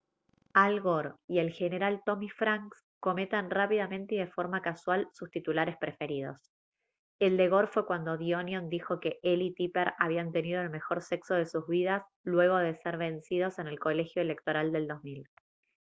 [0.55, 5.77] al gore y el general tommy franks comentan rápidamente y de forma casual sus titulares
[5.77, 6.39] preferidos
[7.19, 10.71] el de gore fue cuando the onion dijo que él y tipper habían tenido el
[10.71, 15.29] mejor sexo de sus vidas luego de ser vencidos en el colegio electoral del 2000